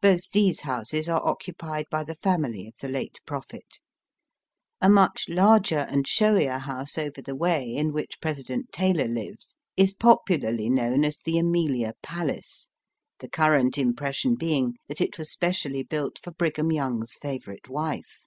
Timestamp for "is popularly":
9.76-10.68